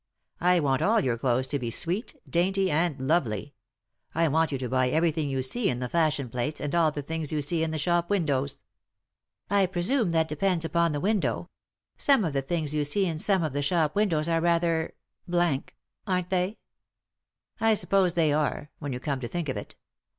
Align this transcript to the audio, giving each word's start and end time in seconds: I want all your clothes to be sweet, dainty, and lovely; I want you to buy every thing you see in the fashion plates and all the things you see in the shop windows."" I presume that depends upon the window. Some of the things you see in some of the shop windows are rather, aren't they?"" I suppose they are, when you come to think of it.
I 0.39 0.59
want 0.59 0.81
all 0.81 0.99
your 0.99 1.15
clothes 1.15 1.45
to 1.49 1.59
be 1.59 1.69
sweet, 1.69 2.15
dainty, 2.27 2.71
and 2.71 2.99
lovely; 2.99 3.53
I 4.15 4.29
want 4.29 4.51
you 4.51 4.57
to 4.57 4.67
buy 4.67 4.89
every 4.89 5.11
thing 5.11 5.29
you 5.29 5.43
see 5.43 5.69
in 5.69 5.77
the 5.77 5.87
fashion 5.87 6.27
plates 6.27 6.59
and 6.59 6.73
all 6.73 6.91
the 6.91 7.03
things 7.03 7.31
you 7.31 7.39
see 7.39 7.61
in 7.61 7.69
the 7.69 7.77
shop 7.77 8.09
windows."" 8.09 8.63
I 9.51 9.67
presume 9.67 10.09
that 10.09 10.27
depends 10.27 10.65
upon 10.65 10.93
the 10.93 10.99
window. 10.99 11.51
Some 11.97 12.25
of 12.25 12.33
the 12.33 12.41
things 12.41 12.73
you 12.73 12.83
see 12.83 13.05
in 13.05 13.19
some 13.19 13.43
of 13.43 13.53
the 13.53 13.61
shop 13.61 13.95
windows 13.95 14.27
are 14.27 14.41
rather, 14.41 14.95
aren't 15.31 16.29
they?"" 16.31 16.57
I 17.61 17.75
suppose 17.75 18.15
they 18.15 18.33
are, 18.33 18.71
when 18.79 18.93
you 18.93 18.99
come 18.99 19.19
to 19.19 19.27
think 19.27 19.49
of 19.49 19.55
it. 19.55 19.75